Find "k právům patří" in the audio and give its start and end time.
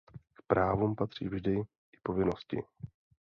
0.37-1.27